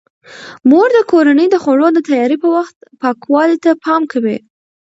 مور 0.69 0.87
د 0.97 0.99
کورنۍ 1.11 1.47
د 1.51 1.55
خوړو 1.63 1.87
د 1.93 1.99
تیاري 2.07 2.37
په 2.43 2.47
وخت 2.57 2.75
پاکوالي 3.01 3.57
ته 3.63 3.71
پام 3.83 4.01
کوي. 4.11 4.37